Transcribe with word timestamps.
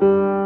Música 0.00 0.45